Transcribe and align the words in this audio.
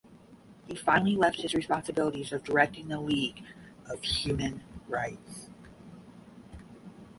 He 0.65 0.73
finally 0.75 1.15
left 1.15 1.41
his 1.41 1.53
responsibilities 1.53 2.33
of 2.33 2.43
directing 2.43 2.87
the 2.87 2.99
League 2.99 3.43
of 3.85 4.01
Human 4.01 4.63
Rights. 4.87 5.51